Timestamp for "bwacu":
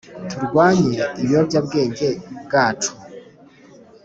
2.45-2.91